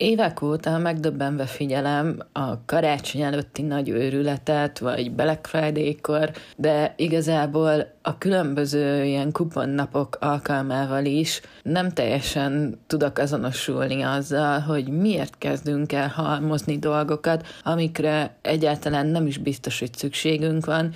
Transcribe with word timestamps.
Évek 0.00 0.42
óta 0.42 0.78
megdöbbenve 0.78 1.46
figyelem 1.46 2.18
a 2.32 2.64
karácsony 2.64 3.20
előtti 3.20 3.62
nagy 3.62 3.88
őrületet, 3.88 4.78
vagy 4.78 5.12
Black 5.12 5.46
Friday-kor, 5.46 6.30
de 6.56 6.94
igazából 6.96 7.92
a 8.02 8.18
különböző 8.18 9.04
ilyen 9.04 9.32
kuponnapok 9.32 10.16
alkalmával 10.20 11.04
is 11.04 11.40
nem 11.62 11.90
teljesen 11.90 12.80
tudok 12.86 13.18
azonosulni 13.18 14.02
azzal, 14.02 14.58
hogy 14.60 14.88
miért 14.88 15.38
kezdünk 15.38 15.92
el 15.92 16.08
halmozni 16.08 16.78
dolgokat, 16.78 17.46
amikre 17.62 18.34
egyáltalán 18.42 19.06
nem 19.06 19.26
is 19.26 19.38
biztos, 19.38 19.78
hogy 19.78 19.94
szükségünk 19.94 20.66
van, 20.66 20.92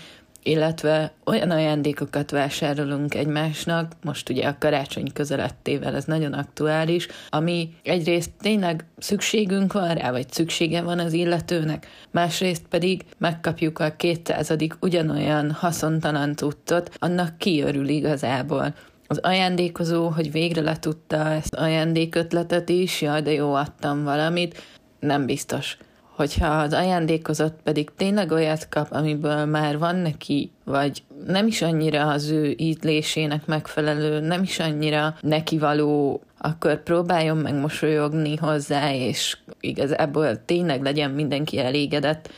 illetve 0.46 1.12
olyan 1.24 1.50
ajándékokat 1.50 2.30
vásárolunk 2.30 3.14
egymásnak, 3.14 3.93
most 4.02 4.29
ugye 4.29 4.46
a 4.48 4.56
karácsony 4.58 5.12
közelettével 5.12 5.94
ez 5.94 6.04
nagyon 6.04 6.32
aktuális, 6.32 7.08
ami 7.29 7.68
egyrészt 7.82 8.30
tényleg 8.40 8.84
szükségünk 8.98 9.72
van 9.72 9.94
rá, 9.94 10.11
vagy 10.11 10.32
szüksége 10.32 10.82
van 10.82 10.99
az 10.99 11.12
illetőnek, 11.12 11.86
másrészt 12.11 12.62
pedig 12.68 13.04
megkapjuk 13.18 13.79
a 13.79 13.96
kétszázadik 13.96 14.75
ugyanolyan 14.80 15.50
haszontalan 15.50 16.35
tudtot, 16.35 16.90
annak 16.99 17.38
kiörül 17.38 17.88
igazából. 17.88 18.74
Az 19.07 19.18
ajándékozó, 19.18 20.08
hogy 20.08 20.32
végre 20.32 20.61
letudta 20.61 21.30
ezt 21.30 21.54
ajándékötletet 21.54 22.68
is, 22.68 23.00
jaj, 23.00 23.22
de 23.22 23.32
jó, 23.32 23.54
adtam 23.54 24.04
valamit, 24.04 24.63
nem 25.00 25.26
biztos 25.26 25.76
hogyha 26.17 26.46
az 26.46 26.73
ajándékozott 26.73 27.59
pedig 27.63 27.91
tényleg 27.96 28.31
olyat 28.31 28.68
kap, 28.68 28.86
amiből 28.91 29.45
már 29.45 29.79
van 29.79 29.96
neki, 29.96 30.50
vagy 30.64 31.03
nem 31.27 31.46
is 31.46 31.63
annyira 31.63 32.06
az 32.11 32.31
ő 32.31 32.55
ízlésének 32.56 33.47
megfelelő, 33.47 34.20
nem 34.20 34.42
is 34.42 34.58
annyira 34.58 35.17
neki 35.20 35.58
való, 35.58 36.22
akkor 36.39 36.83
próbáljon 36.83 37.36
meg 37.36 37.55
mosolyogni 37.55 38.36
hozzá, 38.36 38.92
és 38.92 39.39
igazából 39.61 40.45
tényleg 40.45 40.83
legyen 40.83 41.11
mindenki 41.11 41.58
elégedett. 41.58 42.31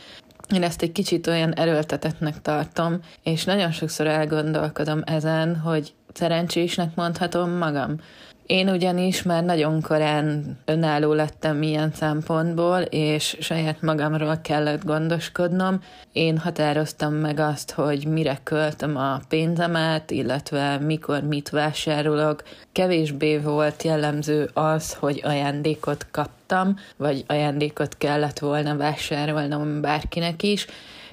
Én 0.53 0.63
ezt 0.63 0.81
egy 0.81 0.91
kicsit 0.91 1.27
olyan 1.27 1.53
erőltetetnek 1.53 2.41
tartom, 2.41 2.99
és 3.23 3.43
nagyon 3.43 3.71
sokszor 3.71 4.07
elgondolkodom 4.07 5.01
ezen, 5.05 5.55
hogy 5.55 5.93
szerencsésnek 6.17 6.95
mondhatom 6.95 7.49
magam. 7.49 7.95
Én 8.47 8.69
ugyanis 8.69 9.23
már 9.23 9.43
nagyon 9.43 9.81
korán 9.81 10.57
önálló 10.65 11.13
lettem 11.13 11.61
ilyen 11.61 11.91
szempontból, 11.93 12.79
és 12.79 13.37
saját 13.39 13.81
magamról 13.81 14.37
kellett 14.41 14.83
gondoskodnom. 14.83 15.81
Én 16.11 16.37
határoztam 16.37 17.13
meg 17.13 17.39
azt, 17.39 17.71
hogy 17.71 18.05
mire 18.05 18.39
költöm 18.43 18.97
a 18.97 19.19
pénzemet, 19.29 20.11
illetve 20.11 20.77
mikor 20.77 21.21
mit 21.21 21.49
vásárolok. 21.49 22.43
Kevésbé 22.71 23.37
volt 23.37 23.83
jellemző 23.83 24.49
az, 24.53 24.93
hogy 24.93 25.21
ajándékot 25.23 26.07
kaptam, 26.11 26.75
vagy 26.97 27.23
ajándékot 27.27 27.97
kellett 27.97 28.39
volna 28.39 28.75
vásárolnom 28.77 29.81
bárkinek 29.81 30.43
is, 30.43 30.67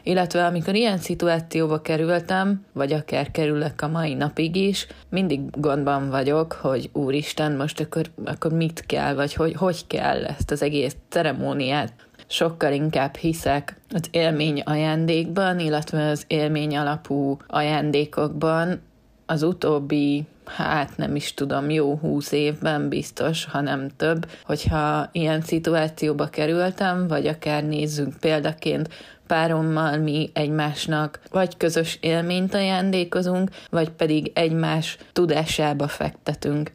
illetve 0.05 0.47
amikor 0.47 0.75
ilyen 0.75 0.99
szituációba 0.99 1.81
kerültem, 1.81 2.65
vagy 2.73 2.93
akár 2.93 3.31
kerülök 3.31 3.81
a 3.81 3.89
mai 3.89 4.15
napig 4.15 4.57
is, 4.57 4.87
mindig 5.09 5.41
gondban 5.61 6.11
vagyok, 6.11 6.53
hogy 6.53 6.91
úristen, 6.93 7.57
most 7.57 7.81
akkor, 7.81 8.11
akkor 8.25 8.53
mit 8.53 8.87
kell, 8.87 9.15
vagy 9.15 9.35
hogy, 9.35 9.55
hogy 9.55 9.87
kell 9.87 10.25
ezt 10.25 10.51
az 10.51 10.63
egész 10.63 10.97
ceremóniát? 11.09 11.93
Sokkal 12.27 12.73
inkább 12.73 13.17
hiszek 13.17 13.81
az 13.91 14.03
élmény 14.11 14.61
ajándékban, 14.61 15.59
illetve 15.59 16.09
az 16.09 16.25
élmény 16.27 16.77
alapú 16.77 17.37
ajándékokban. 17.47 18.81
Az 19.27 19.43
utóbbi 19.43 20.25
hát 20.45 20.97
nem 20.97 21.17
is 21.17 21.35
tudom, 21.35 21.71
jó 21.71 21.97
húsz 21.97 22.33
évben 22.33 22.89
biztos, 22.89 23.45
hanem 23.45 23.89
több, 23.97 24.31
hogyha 24.45 25.09
ilyen 25.13 25.41
szituációba 25.41 26.27
kerültem, 26.27 27.09
vagy 27.09 27.27
akár 27.27 27.65
nézzünk 27.65 28.15
példaként 28.21 28.89
párommal 29.27 29.97
mi 29.97 30.31
egymásnak 30.33 31.21
vagy 31.31 31.57
közös 31.57 31.99
élményt 32.01 32.55
ajándékozunk, 32.55 33.51
vagy 33.71 33.91
pedig 33.91 34.31
egymás 34.35 34.99
tudásába 35.13 35.89
fektetünk. 35.89 36.73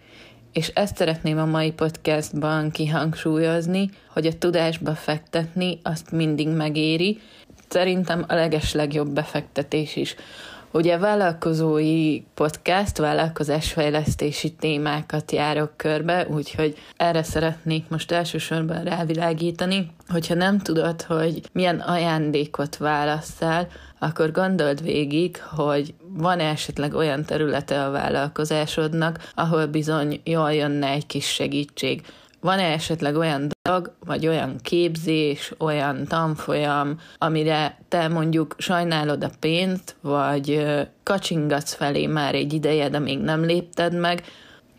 És 0.54 0.68
ezt 0.68 0.96
szeretném 0.96 1.38
a 1.38 1.46
mai 1.46 1.72
podcastban 1.72 2.72
kihangsúlyozni, 2.72 3.90
hogy 4.08 4.26
a 4.26 4.38
tudásba 4.38 4.96
fektetni 4.96 5.80
azt 5.84 6.12
mindig 6.12 6.48
megéri. 6.48 7.20
Szerintem 7.68 8.26
a 8.28 8.34
leges 8.34 8.74
legjobb 8.74 9.10
befektetés 9.10 9.96
is. 9.96 10.16
Ugye 10.72 10.98
vállalkozói 10.98 12.22
podcast, 12.34 12.98
vállalkozásfejlesztési 12.98 14.52
témákat 14.52 15.32
járok 15.32 15.78
körbe, 15.78 16.28
úgyhogy 16.28 16.78
erre 16.98 17.24
szeretnék 17.24 17.88
most 17.88 18.12
elsősorban 18.12 18.84
rávilágítani, 18.84 19.92
hogyha 20.08 20.34
nem 20.34 20.60
tudod, 20.60 21.02
hogy 21.02 21.42
milyen 21.52 21.80
ajándékot 21.80 22.78
válasszál, 22.78 23.68
akkor 24.00 24.32
gondold 24.32 24.84
végig, 24.84 25.42
hogy 25.42 25.94
van 26.18 26.40
esetleg 26.40 26.94
olyan 26.94 27.26
területe 27.26 27.86
a 27.86 27.92
vállalkozásodnak, 27.92 29.32
ahol 29.36 29.66
bizony 29.66 30.22
jól 30.24 30.54
jönne 30.54 30.88
egy 30.88 31.06
kis 31.06 31.28
segítség. 31.34 32.02
Van-e 32.42 32.72
esetleg 32.72 33.16
olyan 33.16 33.48
dolog, 33.62 33.96
vagy 34.06 34.28
olyan 34.28 34.56
képzés, 34.62 35.54
olyan 35.58 36.06
tanfolyam, 36.08 37.00
amire 37.18 37.80
te 37.88 38.08
mondjuk 38.08 38.56
sajnálod 38.58 39.24
a 39.24 39.30
pénzt, 39.40 39.96
vagy 40.02 40.68
kacsingatsz 41.04 41.74
felé 41.74 42.06
már 42.06 42.36
egy 42.36 42.54
ideje, 42.54 42.90
de 42.90 43.00
még 43.00 43.20
nem 43.20 43.46
lépted 43.46 44.00
meg, 44.00 44.24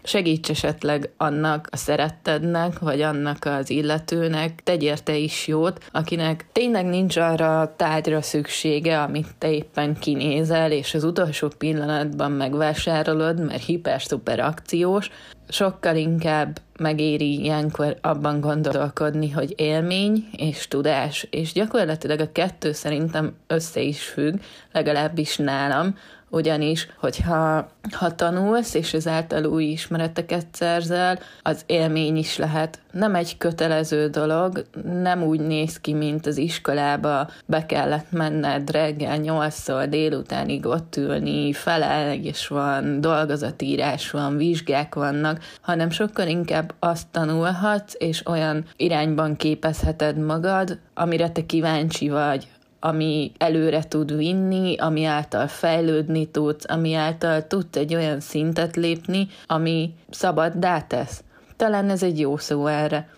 segíts 0.03 0.51
esetleg 0.51 1.11
annak 1.17 1.69
a 1.71 1.77
szerettednek, 1.77 2.79
vagy 2.79 3.01
annak 3.01 3.45
az 3.45 3.71
illetőnek, 3.71 4.63
tegy 4.63 4.83
érte 4.83 5.17
is 5.17 5.47
jót, 5.47 5.85
akinek 5.93 6.47
tényleg 6.53 6.87
nincs 6.87 7.17
arra 7.17 7.61
a 7.61 7.75
tárgyra 7.77 8.23
szüksége, 8.23 9.03
amit 9.03 9.35
te 9.39 9.51
éppen 9.51 9.97
kinézel, 9.99 10.73
és 10.73 10.95
az 10.95 11.05
utolsó 11.05 11.49
pillanatban 11.59 12.33
megvásárolod, 12.33 13.45
mert 13.45 13.65
hiper-szuper 13.65 14.41
akciós, 14.41 15.11
sokkal 15.49 15.97
inkább 15.97 16.61
megéri 16.81 17.41
ilyenkor 17.41 17.97
abban 18.01 18.41
gondolkodni, 18.41 19.31
hogy 19.31 19.55
élmény 19.57 20.29
és 20.37 20.69
tudás, 20.69 21.27
és 21.31 21.53
gyakorlatilag 21.53 22.21
a 22.21 22.33
kettő 22.33 22.73
szerintem 22.73 23.35
össze 23.47 23.81
is 23.81 24.03
függ, 24.03 24.39
legalábbis 24.73 25.37
nálam, 25.37 25.97
ugyanis, 26.31 26.89
hogyha 26.97 27.69
ha 27.93 28.15
tanulsz, 28.15 28.75
és 28.75 28.95
ezáltal 28.95 29.45
új 29.45 29.65
ismereteket 29.65 30.47
szerzel, 30.53 31.19
az 31.43 31.63
élmény 31.67 32.17
is 32.17 32.37
lehet. 32.37 32.79
Nem 32.93 33.15
egy 33.15 33.39
kötelező 33.39 34.09
dolog, 34.09 34.65
nem 35.03 35.23
úgy 35.23 35.41
néz 35.41 35.81
ki, 35.81 35.93
mint 35.93 36.27
az 36.27 36.37
iskolába 36.37 37.29
be 37.47 37.67
kellett 37.67 38.11
menned 38.11 38.71
reggel 38.71 39.17
nyolcszor 39.17 39.89
délutánig 39.89 40.67
ott 40.67 40.97
ülni, 40.97 41.53
felelés 41.53 42.49
van, 42.49 43.01
dolgozatírás 43.01 44.11
van, 44.11 44.37
vizsgák 44.37 44.95
vannak, 44.95 45.41
hanem 45.61 45.91
sokkal 45.91 46.29
inkább 46.29 46.75
azt 46.79 47.09
tanulhatsz, 47.11 47.95
és 47.99 48.27
olyan 48.27 48.65
irányban 48.77 49.37
képezheted 49.37 50.17
magad, 50.17 50.79
amire 50.95 51.31
te 51.31 51.47
kíváncsi 51.47 52.09
vagy, 52.09 52.49
ami 52.81 53.33
előre 53.39 53.83
tud 53.89 54.17
vinni, 54.17 54.77
ami 54.77 55.05
által 55.05 55.47
fejlődni 55.47 56.27
tudsz, 56.27 56.65
ami 56.69 56.95
által 56.95 57.47
tudsz 57.47 57.77
egy 57.77 57.95
olyan 57.95 58.21
szintet 58.21 58.77
lépni, 58.77 59.29
ami 59.47 59.95
szabaddá 60.11 60.81
tesz. 60.81 61.23
Talán 61.57 61.91
ez 61.91 62.03
egy 62.03 62.21
jó 62.21 62.37
szó 62.37 62.67
erre. 62.67 63.09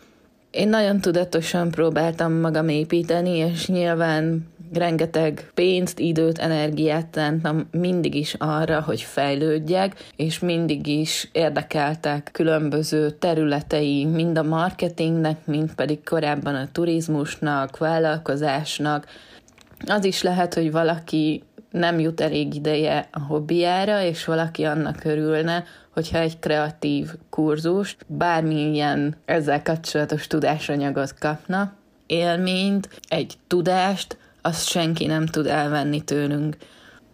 Én 0.50 0.68
nagyon 0.68 1.00
tudatosan 1.00 1.70
próbáltam 1.70 2.32
magam 2.32 2.68
építeni, 2.68 3.36
és 3.36 3.66
nyilván 3.66 4.50
rengeteg 4.72 5.50
pénzt, 5.54 5.98
időt, 5.98 6.38
energiát 6.38 7.06
szántam 7.12 7.68
mindig 7.70 8.14
is 8.14 8.34
arra, 8.38 8.80
hogy 8.80 9.00
fejlődjek, 9.00 10.04
és 10.16 10.38
mindig 10.38 10.86
is 10.86 11.28
érdekeltek 11.32 12.28
különböző 12.32 13.10
területei, 13.10 14.04
mind 14.04 14.38
a 14.38 14.42
marketingnek, 14.42 15.46
mind 15.46 15.74
pedig 15.74 16.04
korábban 16.04 16.54
a 16.54 16.68
turizmusnak, 16.72 17.78
vállalkozásnak, 17.78 19.06
az 19.86 20.04
is 20.04 20.22
lehet, 20.22 20.54
hogy 20.54 20.72
valaki 20.72 21.42
nem 21.70 21.98
jut 21.98 22.20
elég 22.20 22.54
ideje 22.54 23.08
a 23.10 23.20
hobbiára, 23.20 24.02
és 24.02 24.24
valaki 24.24 24.64
annak 24.64 25.04
örülne, 25.04 25.64
hogyha 25.90 26.18
egy 26.18 26.38
kreatív 26.38 27.10
kurzust, 27.30 27.96
bármilyen 28.06 29.16
ezzel 29.24 29.62
kapcsolatos 29.62 30.26
tudásanyagot 30.26 31.14
kapna, 31.18 31.72
élményt, 32.06 32.88
egy 33.08 33.34
tudást, 33.46 34.16
azt 34.42 34.68
senki 34.68 35.06
nem 35.06 35.26
tud 35.26 35.46
elvenni 35.46 36.00
tőlünk. 36.00 36.56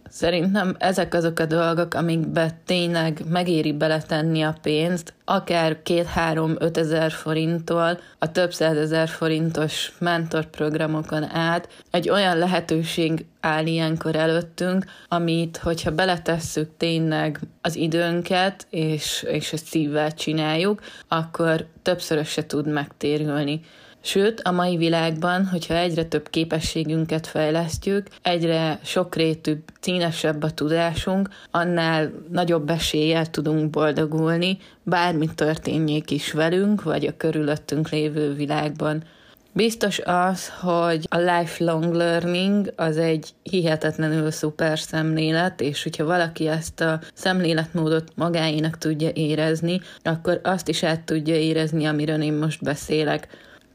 Szerintem 0.09 0.75
ezek 0.79 1.13
azok 1.13 1.39
a 1.39 1.45
dolgok, 1.45 1.93
amikbe 1.93 2.59
tényleg 2.65 3.21
megéri 3.29 3.73
beletenni 3.73 4.41
a 4.41 4.55
pénzt, 4.61 5.13
akár 5.25 5.81
két-három-öt 5.81 6.77
ezer 6.77 7.11
forinttól 7.11 7.99
a 8.19 8.31
több 8.31 8.53
százezer 8.53 9.07
forintos 9.07 9.91
mentorprogramokon 9.99 11.23
át 11.23 11.67
egy 11.91 12.09
olyan 12.09 12.37
lehetőség 12.37 13.25
áll 13.39 13.65
ilyenkor 13.65 14.15
előttünk, 14.15 14.85
amit, 15.07 15.57
hogyha 15.57 15.91
beletesszük 15.91 16.69
tényleg 16.77 17.39
az 17.61 17.75
időnket, 17.75 18.67
és, 18.69 19.25
és 19.27 19.53
ezt 19.53 19.65
szívvel 19.65 20.13
csináljuk, 20.13 20.81
akkor 21.07 21.65
többszöröse 21.81 22.45
tud 22.45 22.67
megtérülni. 22.67 23.61
Sőt, 24.01 24.41
a 24.41 24.51
mai 24.51 24.77
világban, 24.77 25.45
hogyha 25.45 25.75
egyre 25.75 26.03
több 26.03 26.29
képességünket 26.29 27.27
fejlesztjük, 27.27 28.07
egyre 28.21 28.79
sokrétűbb, 28.83 29.61
színesebb 29.79 30.43
a 30.43 30.51
tudásunk, 30.51 31.29
annál 31.51 32.11
nagyobb 32.31 32.69
eséllyel 32.69 33.29
tudunk 33.29 33.69
boldogulni, 33.69 34.57
bármi 34.83 35.29
történjék 35.35 36.11
is 36.11 36.31
velünk, 36.31 36.83
vagy 36.83 37.05
a 37.05 37.17
körülöttünk 37.17 37.89
lévő 37.89 38.33
világban. 38.33 39.03
Biztos 39.51 39.99
az, 39.99 40.49
hogy 40.61 41.05
a 41.09 41.17
lifelong 41.17 41.93
learning 41.93 42.73
az 42.75 42.97
egy 42.97 43.29
hihetetlenül 43.43 44.31
szuper 44.31 44.79
szemlélet, 44.79 45.61
és 45.61 45.83
hogyha 45.83 46.05
valaki 46.05 46.47
ezt 46.47 46.81
a 46.81 46.99
szemléletmódot 47.13 48.11
magáénak 48.15 48.77
tudja 48.77 49.09
érezni, 49.13 49.81
akkor 50.03 50.39
azt 50.43 50.67
is 50.67 50.83
át 50.83 51.01
tudja 51.01 51.35
érezni, 51.35 51.85
amiről 51.85 52.21
én 52.21 52.33
most 52.33 52.63
beszélek. 52.63 53.27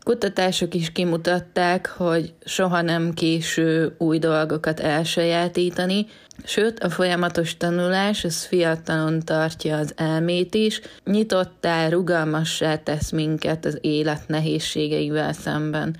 Kutatások 0.04 0.74
is 0.74 0.92
kimutatták, 0.92 1.86
hogy 1.86 2.32
soha 2.44 2.82
nem 2.82 3.12
késő 3.12 3.94
új 3.98 4.18
dolgokat 4.18 4.80
elsajátítani, 4.80 6.06
sőt 6.44 6.78
a 6.78 6.90
folyamatos 6.90 7.56
tanulás 7.56 8.24
az 8.24 8.44
fiatalon 8.44 9.20
tartja 9.20 9.76
az 9.76 9.92
elmét 9.96 10.54
is, 10.54 10.80
nyitottá, 11.04 11.88
rugalmassá 11.88 12.76
tesz 12.76 13.10
minket 13.10 13.64
az 13.64 13.78
élet 13.80 14.28
nehézségeivel 14.28 15.32
szemben. 15.32 15.96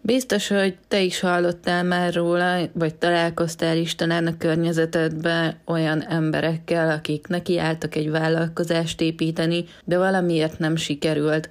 Biztos, 0.00 0.48
hogy 0.48 0.76
te 0.88 1.00
is 1.00 1.20
hallottál 1.20 1.84
már 1.84 2.14
róla, 2.14 2.58
vagy 2.72 2.94
találkoztál 2.94 3.76
is 3.76 3.94
talán 3.94 4.26
a 4.26 4.36
környezetedben 4.36 5.56
olyan 5.66 6.06
emberekkel, 6.06 6.90
akik 6.90 7.26
nekiálltak 7.26 7.94
egy 7.94 8.10
vállalkozást 8.10 9.00
építeni, 9.00 9.64
de 9.84 9.98
valamiért 9.98 10.58
nem 10.58 10.76
sikerült 10.76 11.48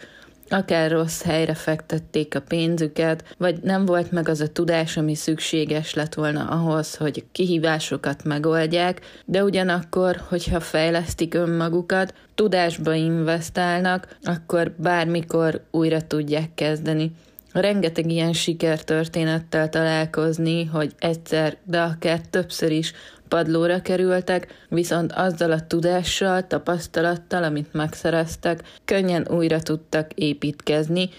akár 0.49 0.91
rossz 0.91 1.21
helyre 1.21 1.53
fektették 1.53 2.35
a 2.35 2.41
pénzüket, 2.41 3.35
vagy 3.37 3.59
nem 3.63 3.85
volt 3.85 4.11
meg 4.11 4.29
az 4.29 4.41
a 4.41 4.47
tudás, 4.47 4.97
ami 4.97 5.15
szükséges 5.15 5.93
lett 5.93 6.13
volna 6.13 6.47
ahhoz, 6.47 6.95
hogy 6.95 7.23
kihívásokat 7.31 8.23
megoldják, 8.23 9.01
de 9.25 9.43
ugyanakkor, 9.43 10.21
hogyha 10.29 10.59
fejlesztik 10.59 11.33
önmagukat, 11.33 12.13
tudásba 12.35 12.93
investálnak, 12.93 14.17
akkor 14.23 14.71
bármikor 14.77 15.63
újra 15.71 16.01
tudják 16.01 16.49
kezdeni. 16.55 17.11
Rengeteg 17.53 18.11
ilyen 18.11 18.33
sikertörténettel 18.33 19.69
találkozni, 19.69 20.65
hogy 20.65 20.91
egyszer, 20.99 21.57
de 21.63 21.81
akár 21.81 22.21
többször 22.29 22.71
is 22.71 22.93
padlóra 23.33 23.81
kerültek, 23.81 24.65
viszont 24.69 25.11
azzal 25.11 25.51
a 25.51 25.67
tudással, 25.67 26.47
tapasztalattal, 26.47 27.43
amit 27.43 27.73
megszereztek, 27.73 28.63
könnyen 28.85 29.27
újra 29.29 29.61
tudtak 29.61 30.11
építkezni, 30.15 31.09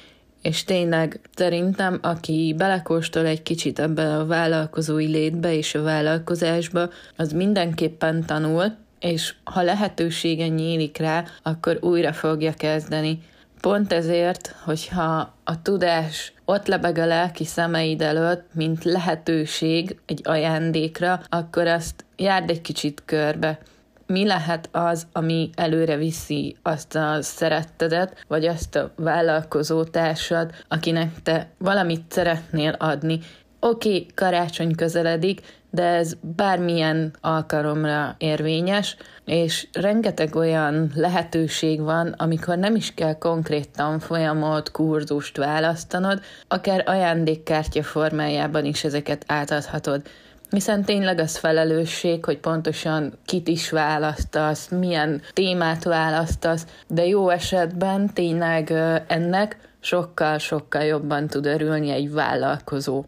és 0.42 0.64
tényleg 0.64 1.20
szerintem, 1.34 1.98
aki 2.02 2.54
belekóstol 2.56 3.26
egy 3.26 3.42
kicsit 3.42 3.78
ebbe 3.78 4.16
a 4.16 4.26
vállalkozói 4.26 5.06
létbe 5.06 5.54
és 5.54 5.74
a 5.74 5.82
vállalkozásba, 5.82 6.90
az 7.16 7.32
mindenképpen 7.32 8.26
tanul, 8.26 8.76
és 9.00 9.34
ha 9.44 9.62
lehetősége 9.62 10.48
nyílik 10.48 10.96
rá, 10.96 11.24
akkor 11.42 11.78
újra 11.80 12.12
fogja 12.12 12.52
kezdeni. 12.52 13.22
Pont 13.64 13.92
ezért, 13.92 14.54
hogyha 14.64 15.34
a 15.44 15.62
tudás 15.62 16.32
ott 16.44 16.66
lebeg 16.66 16.98
a 16.98 17.06
lelki 17.06 17.44
szemeid 17.44 18.02
előtt, 18.02 18.48
mint 18.52 18.84
lehetőség 18.84 19.98
egy 20.06 20.20
ajándékra, 20.24 21.20
akkor 21.28 21.66
azt 21.66 22.04
járd 22.16 22.50
egy 22.50 22.60
kicsit 22.60 23.02
körbe. 23.04 23.58
Mi 24.06 24.26
lehet 24.26 24.68
az, 24.72 25.06
ami 25.12 25.50
előre 25.54 25.96
viszi 25.96 26.56
azt 26.62 26.94
a 26.94 27.18
szerettedet, 27.22 28.24
vagy 28.28 28.46
azt 28.46 28.76
a 28.76 28.92
vállalkozó 28.96 29.84
társad, 29.84 30.50
akinek 30.68 31.22
te 31.22 31.48
valamit 31.58 32.04
szeretnél 32.08 32.74
adni. 32.78 33.20
Oké, 33.60 33.88
okay, 33.88 34.06
karácsony 34.14 34.74
közeledik, 34.74 35.40
de 35.74 35.82
ez 35.82 36.12
bármilyen 36.20 37.12
alkalomra 37.20 38.14
érvényes, 38.18 38.96
és 39.24 39.68
rengeteg 39.72 40.36
olyan 40.36 40.90
lehetőség 40.94 41.80
van, 41.80 42.14
amikor 42.16 42.58
nem 42.58 42.74
is 42.74 42.94
kell 42.94 43.18
konkrét 43.18 43.70
tanfolyamot, 43.70 44.70
kurzust 44.70 45.36
választanod, 45.36 46.20
akár 46.48 46.82
ajándékkártya 46.86 47.82
formájában 47.82 48.64
is 48.64 48.84
ezeket 48.84 49.24
átadhatod 49.26 50.02
hiszen 50.50 50.84
tényleg 50.84 51.18
az 51.18 51.36
felelősség, 51.36 52.24
hogy 52.24 52.38
pontosan 52.38 53.18
kit 53.24 53.48
is 53.48 53.70
választasz, 53.70 54.68
milyen 54.68 55.22
témát 55.32 55.84
választasz, 55.84 56.66
de 56.88 57.06
jó 57.06 57.28
esetben 57.28 58.12
tényleg 58.12 58.70
ennek 59.06 59.56
sokkal-sokkal 59.80 60.82
jobban 60.82 61.26
tud 61.26 61.46
örülni 61.46 61.90
egy 61.90 62.12
vállalkozó. 62.12 63.04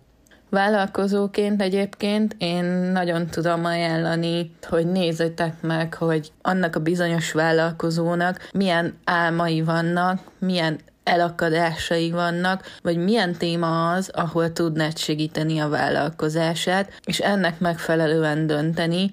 Vállalkozóként 0.50 1.62
egyébként 1.62 2.34
én 2.38 2.64
nagyon 2.64 3.26
tudom 3.26 3.64
ajánlani, 3.64 4.50
hogy 4.68 4.86
nézzétek 4.86 5.60
meg, 5.60 5.94
hogy 5.94 6.32
annak 6.42 6.76
a 6.76 6.80
bizonyos 6.80 7.32
vállalkozónak 7.32 8.48
milyen 8.52 8.98
álmai 9.04 9.62
vannak, 9.62 10.20
milyen 10.38 10.78
elakadásai 11.04 12.10
vannak, 12.10 12.64
vagy 12.82 12.96
milyen 12.96 13.32
téma 13.32 13.92
az, 13.92 14.10
ahol 14.14 14.52
tudnád 14.52 14.98
segíteni 14.98 15.58
a 15.58 15.68
vállalkozását, 15.68 16.92
és 17.04 17.18
ennek 17.18 17.58
megfelelően 17.58 18.46
dönteni, 18.46 19.10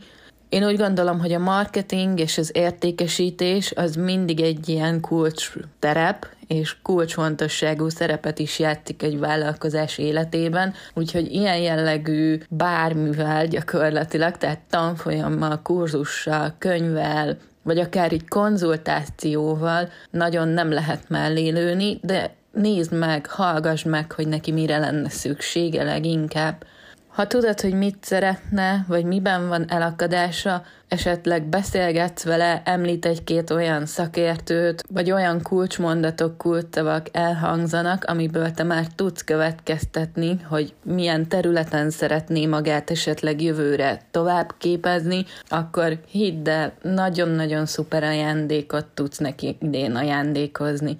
én 0.53 0.65
úgy 0.65 0.77
gondolom, 0.77 1.19
hogy 1.19 1.33
a 1.33 1.39
marketing 1.39 2.19
és 2.19 2.38
az 2.38 2.51
értékesítés 2.53 3.71
az 3.75 3.95
mindig 3.95 4.41
egy 4.41 4.69
ilyen 4.69 5.01
kulcs 5.01 5.51
terep, 5.79 6.27
és 6.47 6.75
kulcsfontosságú 6.81 7.89
szerepet 7.89 8.39
is 8.39 8.59
játszik 8.59 9.03
egy 9.03 9.19
vállalkozás 9.19 9.97
életében, 9.97 10.73
úgyhogy 10.94 11.31
ilyen 11.31 11.57
jellegű 11.57 12.39
bármivel 12.50 13.47
gyakorlatilag, 13.47 14.38
tehát 14.38 14.59
tanfolyammal, 14.69 15.61
kurzussal, 15.61 16.55
könyvvel, 16.57 17.38
vagy 17.63 17.79
akár 17.79 18.11
egy 18.11 18.27
konzultációval 18.27 19.89
nagyon 20.11 20.47
nem 20.47 20.71
lehet 20.71 21.09
mellélőni, 21.09 22.00
de 22.01 22.35
nézd 22.51 22.94
meg, 22.94 23.25
hallgass 23.25 23.83
meg, 23.83 24.11
hogy 24.11 24.27
neki 24.27 24.51
mire 24.51 24.77
lenne 24.77 25.09
szüksége 25.09 25.83
leginkább, 25.83 26.65
ha 27.13 27.27
tudod, 27.27 27.62
hogy 27.62 27.74
mit 27.74 27.98
szeretne, 28.01 28.86
vagy 28.88 29.06
miben 29.06 29.48
van 29.48 29.65
elakadása, 29.71 30.63
esetleg 30.88 31.44
beszélgetsz 31.44 32.24
vele, 32.24 32.62
említ 32.65 33.06
egy-két 33.06 33.50
olyan 33.50 33.86
szakértőt, 33.86 34.83
vagy 34.89 35.12
olyan 35.12 35.42
kulcsmondatok, 35.42 36.38
kulcsszavak 36.38 37.07
elhangzanak, 37.12 38.04
amiből 38.04 38.51
te 38.51 38.63
már 38.63 38.88
tudsz 38.95 39.21
következtetni, 39.21 40.41
hogy 40.48 40.74
milyen 40.84 41.27
területen 41.27 41.89
szeretné 41.89 42.46
magát 42.46 42.89
esetleg 42.89 43.41
jövőre 43.41 44.01
tovább 44.12 44.53
képezni, 44.58 45.25
akkor 45.48 45.98
hidd 46.08 46.50
el, 46.50 46.74
nagyon-nagyon 46.82 47.65
szuper 47.65 48.03
ajándékot 48.03 48.86
tudsz 48.86 49.17
neki 49.17 49.58
idén 49.62 49.96
ajándékozni. 49.96 50.98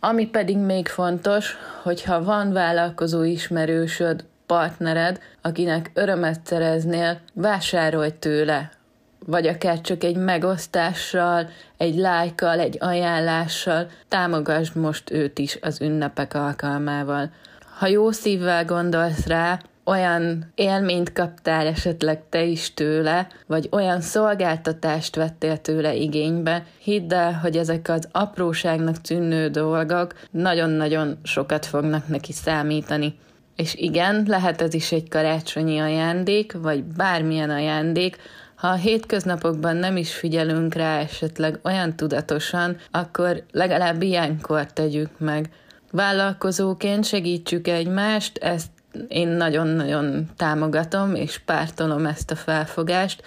Ami 0.00 0.26
pedig 0.26 0.56
még 0.56 0.88
fontos, 0.88 1.56
hogyha 1.82 2.24
van 2.24 2.52
vállalkozó 2.52 3.22
ismerősöd, 3.22 4.24
partnered, 4.48 5.20
akinek 5.42 5.90
örömet 5.94 6.40
szereznél, 6.44 7.20
vásárolj 7.32 8.10
tőle, 8.18 8.70
vagy 9.26 9.46
akár 9.46 9.80
csak 9.80 10.04
egy 10.04 10.16
megosztással, 10.16 11.48
egy 11.76 11.96
lájkkal, 11.96 12.58
egy 12.58 12.76
ajánlással, 12.80 13.90
támogasd 14.08 14.76
most 14.76 15.10
őt 15.10 15.38
is 15.38 15.58
az 15.60 15.80
ünnepek 15.80 16.34
alkalmával. 16.34 17.30
Ha 17.78 17.86
jó 17.86 18.10
szívvel 18.10 18.64
gondolsz 18.64 19.26
rá, 19.26 19.58
olyan 19.88 20.52
élményt 20.54 21.12
kaptál 21.12 21.66
esetleg 21.66 22.22
te 22.28 22.42
is 22.42 22.74
tőle, 22.74 23.26
vagy 23.46 23.68
olyan 23.70 24.00
szolgáltatást 24.00 25.16
vettél 25.16 25.58
tőle 25.58 25.94
igénybe, 25.94 26.66
hidd 26.78 27.14
el, 27.14 27.32
hogy 27.32 27.56
ezek 27.56 27.88
az 27.88 28.08
apróságnak 28.12 29.00
tűnő 29.00 29.48
dolgok 29.48 30.14
nagyon-nagyon 30.30 31.18
sokat 31.22 31.66
fognak 31.66 32.08
neki 32.08 32.32
számítani. 32.32 33.18
És 33.58 33.74
igen, 33.74 34.24
lehet 34.26 34.62
ez 34.62 34.74
is 34.74 34.92
egy 34.92 35.08
karácsonyi 35.08 35.78
ajándék, 35.78 36.52
vagy 36.52 36.84
bármilyen 36.84 37.50
ajándék, 37.50 38.16
ha 38.54 38.68
a 38.68 38.74
hétköznapokban 38.74 39.76
nem 39.76 39.96
is 39.96 40.14
figyelünk 40.14 40.74
rá 40.74 40.98
esetleg 40.98 41.58
olyan 41.62 41.96
tudatosan, 41.96 42.76
akkor 42.90 43.44
legalább 43.52 44.02
ilyenkor 44.02 44.66
tegyük 44.66 45.10
meg. 45.18 45.50
Vállalkozóként 45.90 47.04
segítsük 47.04 47.68
egymást, 47.68 48.38
ezt 48.38 48.70
én 49.08 49.28
nagyon-nagyon 49.28 50.28
támogatom 50.36 51.14
és 51.14 51.38
pártolom 51.38 52.06
ezt 52.06 52.30
a 52.30 52.36
felfogást. 52.36 53.22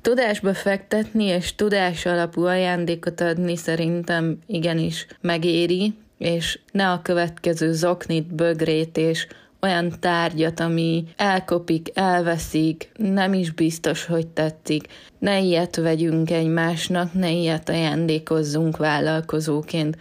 Tudásba 0.00 0.54
fektetni 0.54 1.24
és 1.24 1.54
tudás 1.54 2.06
alapú 2.06 2.44
ajándékot 2.44 3.20
adni 3.20 3.56
szerintem 3.56 4.38
igenis 4.46 5.06
megéri, 5.20 5.94
és 6.18 6.58
ne 6.72 6.90
a 6.90 7.02
következő 7.02 7.72
zoknit, 7.72 8.34
bögrét 8.34 8.96
és 8.96 9.26
olyan 9.62 9.92
tárgyat, 10.00 10.60
ami 10.60 11.04
elkopik, 11.16 11.90
elveszik, 11.94 12.90
nem 12.96 13.32
is 13.32 13.50
biztos, 13.50 14.04
hogy 14.04 14.26
tetszik. 14.26 14.86
Ne 15.18 15.40
ilyet 15.40 15.76
vegyünk 15.76 16.30
egymásnak, 16.30 17.12
ne 17.12 17.30
ilyet 17.30 17.68
ajándékozzunk 17.68 18.76
vállalkozóként. 18.76 19.96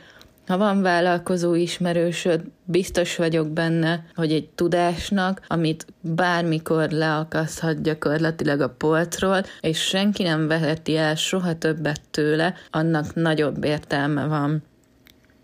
Ha 0.47 0.57
van 0.57 0.81
vállalkozó 0.81 1.53
ismerősöd, 1.53 2.41
biztos 2.63 3.15
vagyok 3.15 3.49
benne, 3.49 4.05
hogy 4.15 4.31
egy 4.31 4.49
tudásnak, 4.49 5.41
amit 5.47 5.85
bármikor 6.01 6.89
leakaszhat 6.89 7.81
gyakorlatilag 7.81 8.61
a 8.61 8.69
polcról, 8.69 9.41
és 9.61 9.79
senki 9.79 10.23
nem 10.23 10.47
veheti 10.47 10.97
el 10.97 11.15
soha 11.15 11.57
többet 11.57 12.01
tőle, 12.11 12.53
annak 12.71 13.13
nagyobb 13.13 13.63
értelme 13.63 14.25
van. 14.27 14.63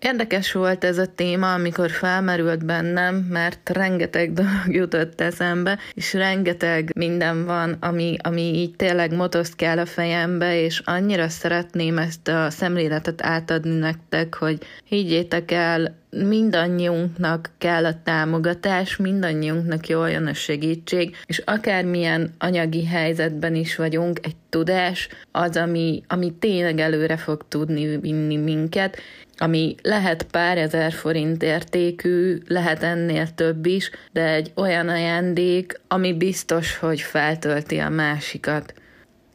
Érdekes 0.02 0.52
volt 0.52 0.84
ez 0.84 0.98
a 0.98 1.14
téma, 1.16 1.54
amikor 1.54 1.90
felmerült 1.90 2.66
bennem, 2.66 3.16
mert 3.16 3.70
rengeteg 3.70 4.34
dolog 4.42 4.66
jutott 4.68 5.22
eszembe, 5.22 5.80
és 5.94 6.14
rengeteg 6.14 6.92
minden 6.96 7.46
van, 7.46 7.78
ami, 7.80 8.16
ami 8.24 8.42
így 8.42 8.76
tényleg 8.76 9.16
motoszkál 9.16 9.78
a 9.78 9.86
fejembe, 9.86 10.62
és 10.62 10.82
annyira 10.86 11.30
szeretném 11.30 11.98
ezt 11.98 12.28
a 12.28 12.50
szemléletet 12.50 13.26
átadni 13.26 13.78
nektek, 13.78 14.36
hogy 14.36 14.58
higgyétek 14.84 15.52
el, 15.52 16.00
mindannyiunknak 16.10 17.50
kell 17.58 17.86
a 17.86 18.02
támogatás, 18.04 18.98
mindannyiunknak 18.98 19.88
jól 19.88 20.10
jön 20.10 20.28
a 20.28 20.34
segítség, 20.34 21.16
és 21.26 21.38
akármilyen 21.38 22.34
anyagi 22.38 22.86
helyzetben 22.86 23.56
is 23.56 23.76
vagyunk, 23.76 24.20
egy 24.24 24.36
tudás 24.50 25.10
az, 25.32 25.58
ami, 25.58 26.04
ami 26.08 26.34
tényleg 26.40 26.80
előre 26.80 27.18
fog 27.18 27.46
tudni 27.48 27.98
vinni 27.98 28.38
minket, 28.38 28.98
ami 29.42 29.76
lehet 29.82 30.24
pár 30.24 30.58
ezer 30.58 30.92
forint 30.92 31.44
értékű, 31.44 32.38
lehet 32.48 32.84
ennél 32.84 33.28
több 33.36 33.66
is, 33.66 33.90
de 34.12 34.34
egy 34.34 34.52
olyan 34.56 34.90
ajándék, 34.90 35.82
ami 35.88 36.14
biztos, 36.14 36.78
hogy 36.78 37.02
feltölti 37.02 37.78
a 37.78 37.90
másikat. 37.90 38.74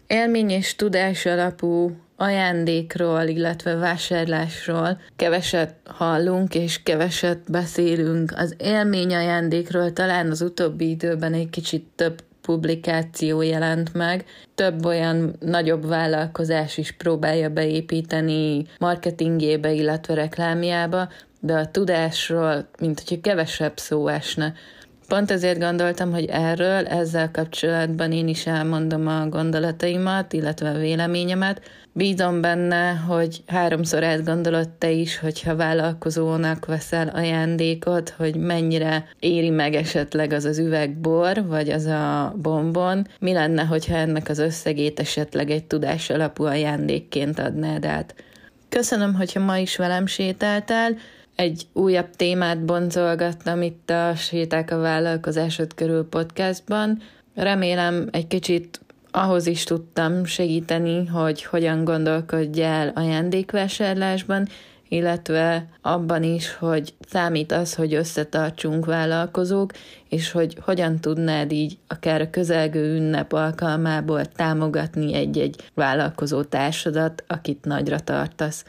Élmény 0.06 0.50
és 0.50 0.76
tudás 0.76 1.26
alapú 1.26 1.96
ajándékról, 2.16 3.22
illetve 3.22 3.74
vásárlásról 3.74 5.00
keveset 5.16 5.74
hallunk 5.84 6.54
és 6.54 6.82
keveset 6.82 7.50
beszélünk. 7.50 8.32
Az 8.36 8.54
élmény 8.58 9.14
ajándékról 9.14 9.92
talán 9.92 10.30
az 10.30 10.42
utóbbi 10.42 10.90
időben 10.90 11.32
egy 11.32 11.50
kicsit 11.50 11.86
több 11.94 12.22
publikáció 12.46 13.42
jelent 13.42 13.94
meg. 13.94 14.24
Több 14.54 14.84
olyan 14.84 15.36
nagyobb 15.40 15.86
vállalkozás 15.86 16.78
is 16.78 16.92
próbálja 16.92 17.48
beépíteni 17.48 18.66
marketingébe, 18.78 19.72
illetve 19.72 20.14
reklámjába, 20.14 21.08
de 21.40 21.54
a 21.54 21.70
tudásról, 21.70 22.68
mint 22.80 23.00
hogyha 23.00 23.20
kevesebb 23.20 23.78
szó 23.78 24.08
esne. 24.08 24.54
Pont 25.08 25.30
ezért 25.30 25.58
gondoltam, 25.58 26.12
hogy 26.12 26.24
erről, 26.24 26.86
ezzel 26.86 27.30
kapcsolatban 27.30 28.12
én 28.12 28.28
is 28.28 28.46
elmondom 28.46 29.06
a 29.06 29.28
gondolataimat, 29.28 30.32
illetve 30.32 30.70
a 30.70 30.78
véleményemet. 30.78 31.60
Bízom 31.92 32.40
benne, 32.40 32.90
hogy 32.90 33.42
háromszor 33.46 34.04
átgondolod 34.04 34.68
te 34.68 34.90
is, 34.90 35.18
hogyha 35.18 35.56
vállalkozónak 35.56 36.66
veszel 36.66 37.08
ajándékot, 37.08 38.14
hogy 38.16 38.36
mennyire 38.36 39.06
éri 39.20 39.50
meg 39.50 39.74
esetleg 39.74 40.32
az 40.32 40.44
az 40.44 40.58
üvegbor, 40.58 41.46
vagy 41.46 41.70
az 41.70 41.84
a 41.84 42.34
bombon. 42.42 43.06
Mi 43.18 43.32
lenne, 43.32 43.62
hogyha 43.62 43.94
ennek 43.94 44.28
az 44.28 44.38
összegét 44.38 45.00
esetleg 45.00 45.50
egy 45.50 45.64
tudás 45.64 46.10
alapú 46.10 46.44
ajándékként 46.44 47.38
adnád 47.38 47.84
át. 47.84 48.14
Köszönöm, 48.68 49.14
hogyha 49.14 49.40
ma 49.40 49.58
is 49.58 49.76
velem 49.76 50.06
sétáltál, 50.06 50.96
egy 51.36 51.66
újabb 51.72 52.10
témát 52.16 52.64
boncolgattam 52.64 53.62
itt 53.62 53.90
a 53.90 54.14
Séták 54.14 54.70
a 54.70 54.78
vállalkozásod 54.78 55.74
körül 55.74 56.08
podcastban. 56.08 57.02
Remélem 57.34 58.08
egy 58.10 58.26
kicsit 58.26 58.80
ahhoz 59.10 59.46
is 59.46 59.64
tudtam 59.64 60.24
segíteni, 60.24 61.06
hogy 61.06 61.44
hogyan 61.44 61.84
gondolkodj 61.84 62.62
el 62.62 62.92
ajándékvásárlásban, 62.94 64.48
illetve 64.88 65.66
abban 65.82 66.22
is, 66.22 66.54
hogy 66.54 66.94
számít 67.08 67.52
az, 67.52 67.74
hogy 67.74 67.94
összetartsunk 67.94 68.84
vállalkozók, 68.86 69.72
és 70.08 70.30
hogy 70.30 70.56
hogyan 70.60 71.00
tudnád 71.00 71.52
így 71.52 71.78
akár 71.86 72.20
a 72.20 72.30
közelgő 72.30 72.96
ünnep 72.96 73.32
alkalmából 73.32 74.24
támogatni 74.24 75.14
egy-egy 75.14 75.70
vállalkozó 75.74 76.42
társadat, 76.42 77.24
akit 77.26 77.64
nagyra 77.64 78.00
tartasz. 78.00 78.64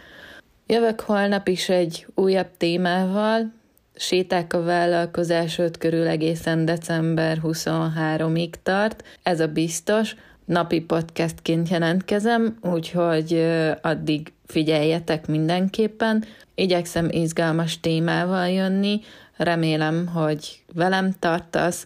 Jövök 0.69 1.00
holnap 1.00 1.47
is 1.47 1.69
egy 1.69 2.07
újabb 2.15 2.47
témával, 2.57 3.51
séták 3.95 4.53
a 4.53 4.63
vállalkozás 4.63 5.57
5 5.57 5.77
körül 5.77 6.07
egészen 6.07 6.65
december 6.65 7.39
23-ig 7.43 8.53
tart, 8.63 9.03
ez 9.24 9.39
a 9.39 9.47
biztos, 9.47 10.15
napi 10.45 10.81
podcastként 10.81 11.69
jelentkezem, 11.69 12.57
úgyhogy 12.62 13.45
addig 13.81 14.33
figyeljetek 14.45 15.27
mindenképpen. 15.27 16.24
Igyekszem 16.55 17.07
izgalmas 17.12 17.79
témával 17.79 18.50
jönni, 18.50 19.01
remélem, 19.38 20.07
hogy 20.07 20.63
velem 20.74 21.12
tartasz, 21.19 21.86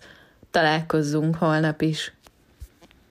találkozzunk 0.52 1.36
holnap 1.36 1.82
is. 1.82 2.14